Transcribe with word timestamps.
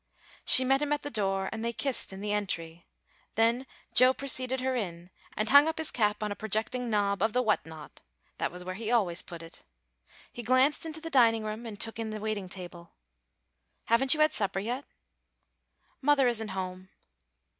She 0.43 0.65
met 0.65 0.81
him 0.81 0.91
at 0.91 1.03
the 1.03 1.11
door, 1.11 1.47
and 1.51 1.63
they 1.63 1.71
kissed 1.71 2.11
in 2.11 2.21
the 2.21 2.33
entry. 2.33 2.87
Then 3.35 3.67
Joe 3.93 4.15
preceded 4.15 4.59
her 4.59 4.75
in, 4.75 5.11
and 5.37 5.49
hung 5.49 5.67
up 5.67 5.77
his 5.77 5.91
cap 5.91 6.23
on 6.23 6.31
a 6.31 6.35
projecting 6.35 6.89
knob 6.89 7.21
of 7.21 7.33
the 7.33 7.41
what 7.43 7.63
not 7.67 8.01
that 8.39 8.51
was 8.51 8.63
where 8.63 8.73
he 8.73 8.89
always 8.89 9.21
put 9.21 9.43
it. 9.43 9.61
He 10.33 10.41
glanced 10.41 10.87
into 10.87 11.01
the 11.01 11.11
dining 11.11 11.43
room 11.43 11.67
and 11.67 11.79
took 11.79 11.99
in 11.99 12.09
the 12.09 12.19
waiting 12.19 12.49
table. 12.49 12.93
"Haven't 13.85 14.15
you 14.15 14.21
had 14.21 14.33
supper 14.33 14.57
yet!" 14.59 14.85
"Mother 16.01 16.27
isn't 16.27 16.47
home." 16.47 16.89